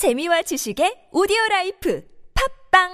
[0.00, 2.02] 재미와 지식의 오디오 라이프
[2.72, 2.88] 팟빵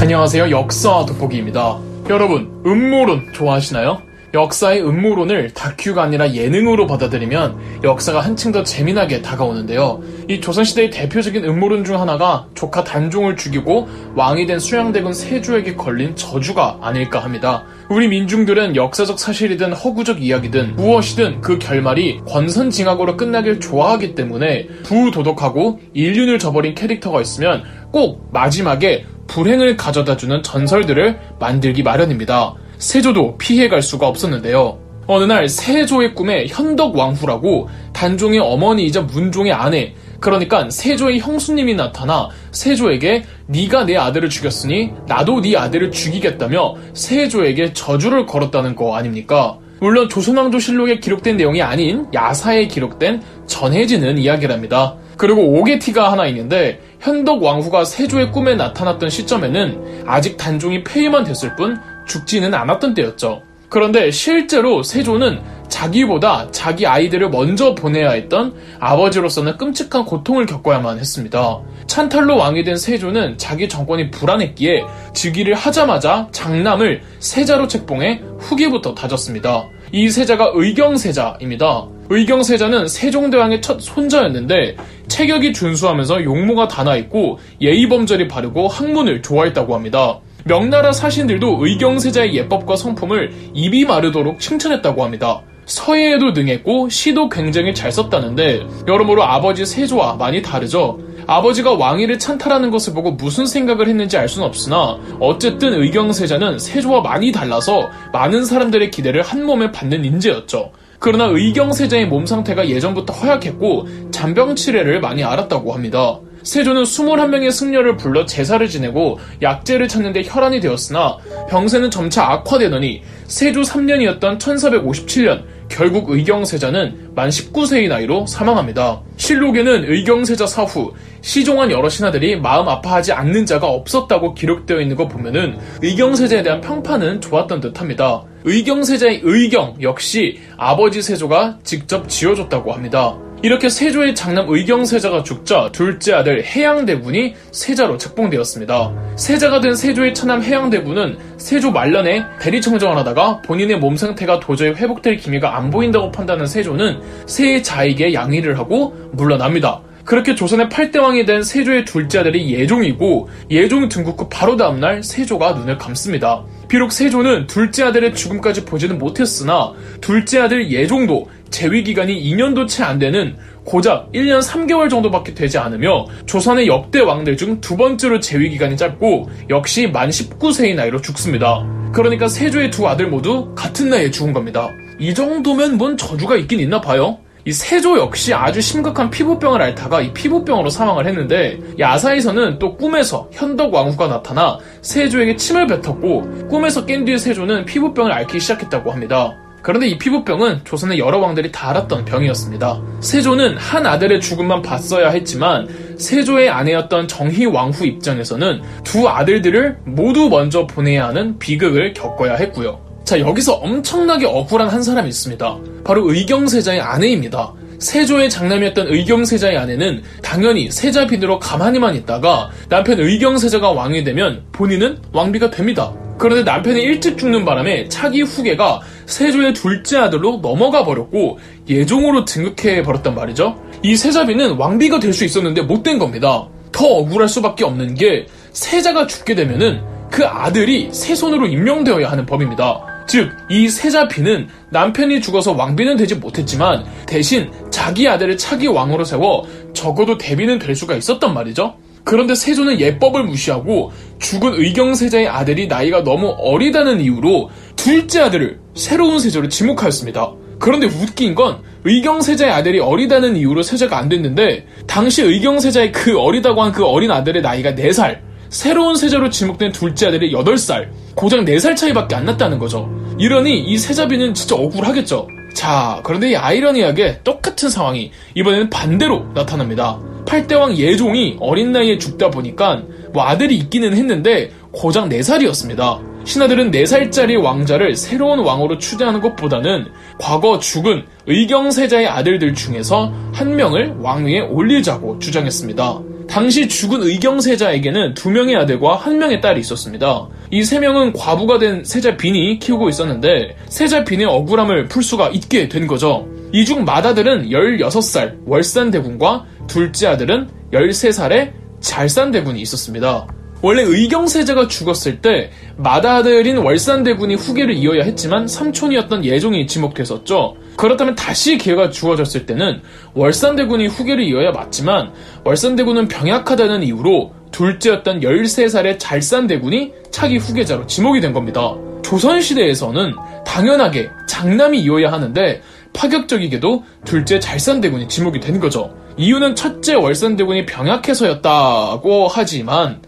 [0.00, 0.50] 안녕하세요.
[0.50, 1.78] 역사 돋보기입니다.
[2.08, 4.07] 여러분, 음모론 좋아하시나요?
[4.34, 10.02] 역사의 음모론을 다큐가 아니라 예능으로 받아들이면 역사가 한층 더 재미나게 다가오는데요.
[10.28, 16.78] 이 조선시대의 대표적인 음모론 중 하나가 조카 단종을 죽이고 왕이 된 수양대군 세조에게 걸린 저주가
[16.82, 17.64] 아닐까 합니다.
[17.88, 26.38] 우리 민중들은 역사적 사실이든 허구적 이야기든 무엇이든 그 결말이 권선징악으로 끝나길 좋아하기 때문에 부도덕하고 인륜을
[26.38, 32.54] 저버린 캐릭터가 있으면 꼭 마지막에 불행을 가져다주는 전설들을 만들기 마련입니다.
[32.78, 34.78] 세조도 피해갈 수가 없었는데요.
[35.06, 43.84] 어느 날 세조의 꿈에 현덕왕후라고 단종의 어머니이자 문종의 아내 그러니까 세조의 형수님이 나타나 세조에게 네가
[43.84, 49.58] 내 아들을 죽였으니 나도 네 아들을 죽이겠다며 세조에게 저주를 걸었다는 거 아닙니까?
[49.80, 54.96] 물론 조선왕조실록에 기록된 내용이 아닌 야사에 기록된 전해지는 이야기랍니다.
[55.16, 61.78] 그리고 오게티가 하나 있는데 현덕 왕후가 세조의 꿈에 나타났던 시점에는 아직 단종이 폐위만 됐을 뿐
[62.08, 63.42] 죽지는 않았던 때였죠.
[63.68, 71.60] 그런데 실제로 세조는 자기보다 자기 아이들을 먼저 보내야 했던 아버지로서는 끔찍한 고통을 겪어야만 했습니다.
[71.86, 79.66] 찬탈로 왕이 된 세조는 자기 정권이 불안했기에 즉위를 하자마자 장남을 세자로 책봉해 후기부터 다졌습니다.
[79.92, 81.86] 이 세자가 의경세자입니다.
[82.10, 84.76] 의경세자는 세종대왕의 첫 손자였는데
[85.08, 90.20] 체격이 준수하면서 용모가 단아있고 예의범절이 바르고 학문을 좋아했다고 합니다.
[90.44, 95.42] 명나라 사신들도 의경세자의 예법과 성품을 입이 마르도록 칭찬했다고 합니다.
[95.66, 100.98] 서예에도 능했고 시도 굉장히 잘 썼다는데 여러모로 아버지 세조와 많이 다르죠.
[101.26, 107.32] 아버지가 왕위를 찬탈하는 것을 보고 무슨 생각을 했는지 알 수는 없으나 어쨌든 의경세자는 세조와 많이
[107.32, 110.72] 달라서 많은 사람들의 기대를 한 몸에 받는 인재였죠.
[110.98, 116.18] 그러나 의경세자의 몸 상태가 예전부터 허약했고 잔병치레를 많이 앓았다고 합니다.
[116.48, 121.18] 세조는 21명의 승려를 불러 제사를 지내고 약재를 찾는데 혈안이 되었으나
[121.50, 129.02] 병세는 점차 악화되더니 세조 3년이었던 1457년 결국 의경세자는 만 19세의 나이로 사망합니다.
[129.18, 135.58] 실록에는 의경세자 사후 시종한 여러 신하들이 마음 아파하지 않는 자가 없었다고 기록되어 있는 거 보면은
[135.82, 138.24] 의경세자에 대한 평판은 좋았던 듯합니다.
[138.44, 143.18] 의경세자의 의경 역시 아버지 세조가 직접 지어줬다고 합니다.
[143.40, 149.14] 이렇게 세조의 장남 의경세자가 죽자 둘째 아들 해양대군이 세자로 책봉되었습니다.
[149.16, 155.56] 세자가 된 세조의 차남 해양대군은 세조 말년에 대리청정을 하다가 본인의 몸 상태가 도저히 회복될 기미가
[155.56, 159.82] 안 보인다고 판단한 세조는 세자에게 양의를 하고 물러납니다.
[160.04, 165.78] 그렇게 조선의 8대왕이 된 세조의 둘째 아들이 예종이고 예종 등국 후 바로 다음날 세조가 눈을
[165.78, 166.42] 감습니다.
[166.68, 172.98] 비록 세조는 둘째 아들의 죽음까지 보지는 못했으나 둘째 아들 예종도 재위 기간이 2년도 채 안
[172.98, 178.76] 되는 고작 1년 3개월 정도밖에 되지 않으며 조선의 역대 왕들 중 두 번째로 재위 기간이
[178.76, 181.66] 짧고 역시 만 19세의 나이로 죽습니다.
[181.92, 184.68] 그러니까 세조의 두 아들 모두 같은 나이에 죽은 겁니다.
[185.00, 187.18] 이 정도면 뭔 저주가 있긴 있나 봐요.
[187.48, 193.72] 이 세조 역시 아주 심각한 피부병을 앓다가 이 피부병으로 사망을 했는데 야사에서는 또 꿈에서 현덕
[193.72, 199.34] 왕후가 나타나 세조에게 침을 뱉었고 꿈에서 깬 뒤에 세조는 피부병을 앓기 시작했다고 합니다.
[199.62, 202.82] 그런데 이 피부병은 조선의 여러 왕들이 다 앓았던 병이었습니다.
[203.00, 210.66] 세조는 한 아들의 죽음만 봤어야 했지만 세조의 아내였던 정희 왕후 입장에서는 두 아들들을 모두 먼저
[210.66, 212.87] 보내야 하는 비극을 겪어야 했고요.
[213.08, 215.56] 자, 여기서 엄청나게 억울한 한 사람이 있습니다.
[215.82, 217.54] 바로 의경세자의 아내입니다.
[217.78, 225.90] 세조의 장남이었던 의경세자의 아내는 당연히 세자빈으로 가만히만 있다가 남편 의경세자가 왕이 되면 본인은 왕비가 됩니다.
[226.18, 233.14] 그런데 남편이 일찍 죽는 바람에 차기 후계가 세조의 둘째 아들로 넘어가 버렸고 예종으로 등극해 버렸단
[233.14, 233.58] 말이죠.
[233.82, 236.46] 이 세자비는 왕비가 될 수 있었는데 못 된 겁니다.
[236.72, 239.80] 더 억울할 수밖에 없는 게 세자가 죽게 되면은
[240.10, 242.97] 그 아들이 세손으로 임명되어야 하는 법입니다.
[243.08, 250.18] 즉, 이 세자비는 남편이 죽어서 왕비는 되지 못했지만 대신 자기 아들을 차기 왕으로 세워 적어도
[250.18, 251.74] 대비는 될 수가 있었단 말이죠.
[252.04, 259.48] 그런데 세조는 예법을 무시하고 죽은 의경세자의 아들이 나이가 너무 어리다는 이유로 둘째 아들을 새로운 세조로
[259.48, 260.32] 지목하였습니다.
[260.58, 266.72] 그런데 웃긴 건 의경세자의 아들이 어리다는 이유로 세자가 안 됐는데 당시 의경세자의 그 어리다고 한
[266.72, 272.24] 그 어린 아들의 나이가 4살 새로운 세자로 지목된 둘째 아들이 8살 고작 4살 차이밖에 안
[272.24, 272.88] 났다는 거죠.
[273.18, 275.28] 이러니 이 세자비는 진짜 억울하겠죠.
[275.54, 280.00] 자, 그런데 이 아이러니하게 똑같은 상황이 이번에는 반대로 나타납니다.
[280.24, 286.08] 8대왕 예종이 어린 나이에 죽다 보니까 뭐 아들이 있기는 했는데 고작 4살이었습니다.
[286.24, 289.86] 신하들은 4살짜리 왕자를 새로운 왕으로 추대하는 것보다는
[290.20, 296.00] 과거 죽은 의경세자의 아들들 중에서 한 명을 왕위에 올리자고 주장했습니다.
[296.28, 300.28] 당시 죽은 의경세자에게는 두 명의 아들과 한 명의 딸이 있었습니다.
[300.50, 305.68] 이 세 명은 과부가 된 세자 빈이 키우고 있었는데 세자 빈의 억울함을 풀 수가 있게
[305.68, 306.28] 된 거죠.
[306.52, 313.26] 이 중 맏아들은 16살 월산대군과 둘째 아들은 13살의 잘산대군이 있었습니다.
[313.60, 320.56] 원래 의경세자가 죽었을 때 맏아들인 월산대군이 후계를 이어야 했지만 삼촌이었던 예종이 지목됐었죠.
[320.76, 322.80] 그렇다면 다시 기회가 주어졌을 때는
[323.14, 325.10] 월산대군이 후계를 이어야 맞지만
[325.42, 331.74] 월산대군은 병약하다는 이유로 둘째였던 13살의 잘산대군이 차기 후계자로 지목이 된 겁니다.
[332.02, 333.14] 조선시대에서는
[333.44, 335.62] 당연하게 장남이 이어야 하는데
[335.92, 338.94] 파격적이게도 둘째 잘산대군이 지목이 된 거죠.
[339.16, 343.02] 이유는 첫째 월산대군이 병약해서였다고 하지만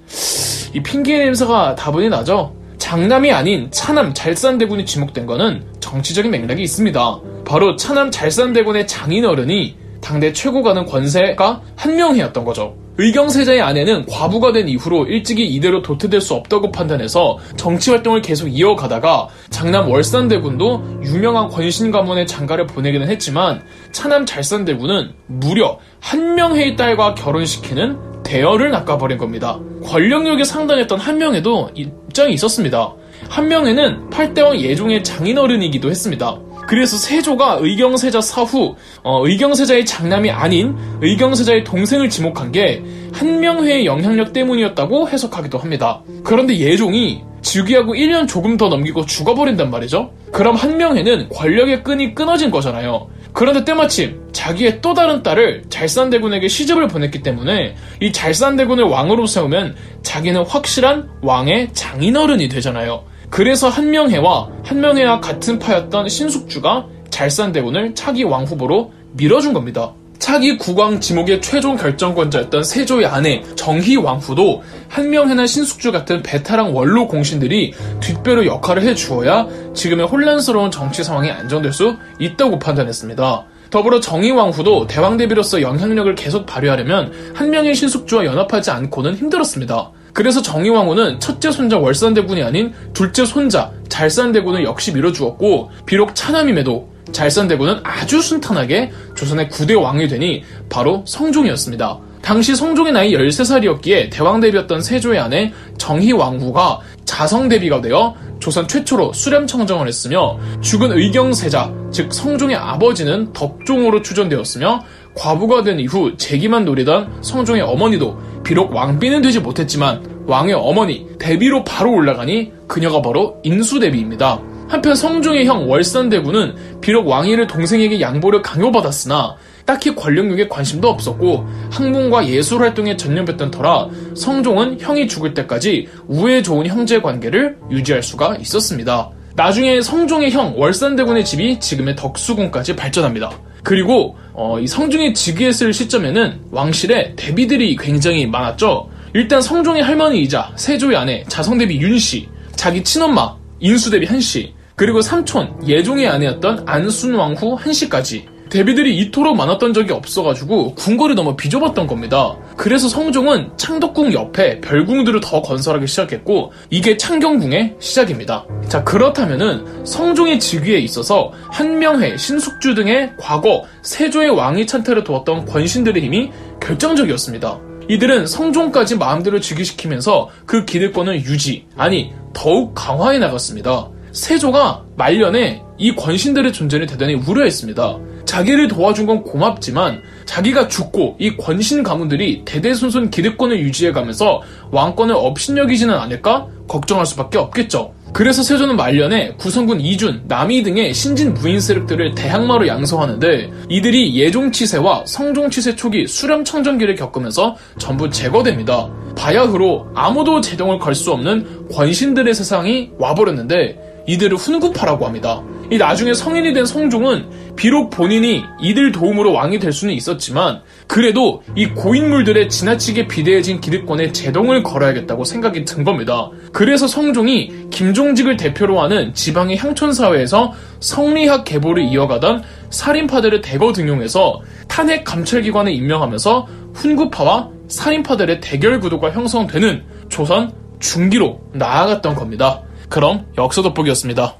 [0.75, 2.55] 이 핑계 냄새가 다분히 나죠.
[2.79, 7.21] 장남이 아닌 차남 잘산대군이 지목된 것은 정치적인 맥락이 있습니다.
[7.45, 12.80] 바로 차남 잘산대군의 장인어른이 당대 최고 가는 권세가 한명회였던 거죠.
[12.99, 19.29] 의경세자의 아내는 과부가 된 이후로 일찍이 이대로 도태될 수 없다고 판단해서 정치 활동을 계속 이어가다가
[19.49, 28.71] 장남 월산대군도 유명한 권신 가문의 장가를 보내기는 했지만 차남 잘산대군은 무려 한명회의 딸과 결혼시키는 대열을
[28.71, 29.59] 낚아버린 겁니다.
[29.85, 32.95] 권력력이 상당했던 한명회도 입장이 있었습니다.
[33.29, 36.39] 한명회는 8대왕 예종의 장인어른이기도 했습니다.
[36.71, 42.81] 그래서 세조가 의경세자 사후 어, 의경세자의 장남이 아닌 의경세자의 동생을 지목한 게
[43.13, 46.01] 한명회의 영향력 때문이었다고 해석하기도 합니다.
[46.23, 50.13] 그런데 예종이 즉위하고 1년 조금 더 넘기고 죽어버린단 말이죠.
[50.31, 53.09] 그럼 한명회는 권력의 끈이 끊어진 거잖아요.
[53.33, 60.45] 그런데 때마침 자기의 또 다른 딸을 잘산대군에게 시집을 보냈기 때문에 이 잘산대군을 왕으로 세우면 자기는
[60.45, 63.10] 확실한 왕의 장인어른이 되잖아요.
[63.31, 69.93] 그래서 한명회와 한명회와 같은 파였던 신숙주가 잘산대군을 차기 왕 후보로 밀어준 겁니다.
[70.19, 77.73] 차기 국왕 지목의 최종 결정권자였던 세조의 아내 정희 왕후도 한명회나 신숙주 같은 베테랑 원로 공신들이
[78.01, 83.47] 뒷배로 역할을 해주어야 지금의 혼란스러운 정치 상황이 안정될 수 있다고 판단했습니다.
[83.71, 89.91] 더불어 정희 왕후도 대왕 대비로서 영향력을 계속 발휘하려면 한명의 신숙주와 연합하지 않고는 힘들었습니다.
[90.13, 98.21] 그래서 정의왕후는 첫째 손자 월산대군이 아닌 둘째 손자 잘산대군을 역시 밀어주었고 비록 차남임에도 잘산대군은 아주
[98.21, 101.99] 순탄하게 조선의 9대 왕이 되니 바로 성종이었습니다.
[102.23, 110.93] 당시 성종의 나이 13살이었기에 대왕대비였던 세조의 아내 정희왕후가 자성대비가 되어 조선 최초로 수렴청정을 했으며 죽은
[110.93, 114.85] 의경세자 즉 성종의 아버지는 덕종으로 추전되었으며
[115.21, 121.93] 과부가 된 이후 재기만 노리던 성종의 어머니도 비록 왕비는 되지 못했지만 왕의 어머니 대비로 바로
[121.93, 124.41] 올라가니 그녀가 바로 인수대비입니다.
[124.69, 129.37] 한편 성종의 형 월산대군은 비록 왕위를 동생에게 양보를 강요받았으나
[129.67, 136.67] 딱히 권력욕에 관심도 없었고 학문과 예술 활동에 전념했던 터라 성종은 형이 죽을 때까지 우애 좋은
[136.67, 139.11] 형제 관계를 유지할 수가 있었습니다.
[139.35, 143.31] 나중에 성종의 형 월산대군의 집이 지금의 덕수궁까지 발전합니다.
[143.63, 148.89] 그리고 어, 이 성종이 즉위했을 시점에는 왕실에 대비들이 굉장히 많았죠.
[149.13, 156.65] 일단 성종의 할머니이자 세조의 아내 자성대비 윤씨, 자기 친엄마 인수대비 한씨, 그리고 삼촌 예종의 아내였던
[156.67, 162.37] 안순왕후 한씨까지 대비들이 이토록 많았던 적이 없어가지고 궁궐이 너무 비좁았던 겁니다.
[162.57, 168.45] 그래서 성종은 창덕궁 옆에 별궁들을 더 건설하기 시작했고 이게 창경궁의 시작입니다.
[168.69, 176.31] 자 그렇다면은 성종의 즉위에 있어서 한명회, 신숙주 등의 과거 세조의 왕위 찬탈을 도왔던 권신들의 힘이
[176.61, 177.61] 결정적이었습니다.
[177.89, 183.89] 이들은 성종까지 마음대로 즉위시키면서 그 기득권을 유지, 아니 더욱 강화해 나갔습니다.
[184.13, 188.10] 세조가 말년에 이 권신들의 존재를 대단히 우려했습니다.
[188.31, 196.47] 자기를 도와준 건 고맙지만 자기가 죽고 이 권신 가문들이 대대손손 기득권을 유지해가면서 왕권을 업신여기지는 않을까
[196.69, 197.93] 걱정할 수밖에 없겠죠.
[198.13, 205.75] 그래서 세조는 말년에 구성군 이준, 남이 등의 신진 무인 세력들을 대항마로 양성하는데 이들이 예종치세와 성종치세
[205.75, 208.89] 초기 수렴청정기를 겪으면서 전부 제거됩니다.
[209.17, 215.43] 바야흐로 아무도 제동을 걸 수 없는 권신들의 세상이 와버렸는데 이들을 훈구파라고 합니다.
[215.71, 221.67] 이 나중에 성인이 된 성종은 비록 본인이 이들 도움으로 왕이 될 수는 있었지만 그래도 이
[221.67, 226.31] 고인물들의 지나치게 비대해진 기득권에 제동을 걸어야겠다고 생각이 든 겁니다.
[226.53, 235.73] 그래서 성종이 김종직을 대표로 하는 지방의 향촌사회에서 성리학 계보를 이어가던 살인파들을 대거 등용해서 탄핵 감찰기관에
[235.73, 242.63] 임명하면서 훈구파와 살인파들의 대결 구도가 형성되는 조선 중기로 나아갔던 겁니다.
[242.89, 244.40] 그럼 역사 돋보기였습니다.